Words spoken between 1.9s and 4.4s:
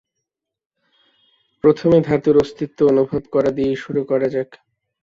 ধাতুর অস্তিত্ব অনুভব করা দিয়েই শুরু করা